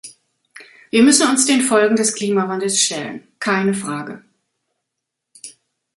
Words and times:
Wir 0.89 1.03
müssen 1.03 1.29
uns 1.29 1.45
den 1.45 1.61
Folgen 1.61 1.95
des 1.95 2.15
Klimawandels 2.15 2.81
stellen, 2.81 3.27
keine 3.37 3.75
Frage. 3.75 4.23